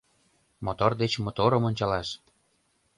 [0.65, 2.09] Мотор деч моторым ончалаш.